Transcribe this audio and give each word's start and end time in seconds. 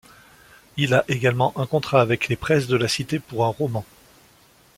Il 0.77 0.95
a 0.95 1.05
également 1.09 1.53
un 1.59 1.67
contrat 1.67 2.01
avec 2.01 2.27
les 2.27 2.35
Presses 2.35 2.65
de 2.65 2.75
la 2.75 2.87
cité 2.87 3.19
pour 3.19 3.45
un 3.45 3.49
roman. 3.49 3.85